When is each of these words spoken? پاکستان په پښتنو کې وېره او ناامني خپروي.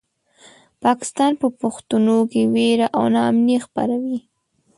پاکستان 0.83 1.31
په 1.41 1.47
پښتنو 1.61 2.17
کې 2.31 2.41
وېره 2.53 2.87
او 2.97 3.03
ناامني 3.15 3.57
خپروي. 3.65 4.17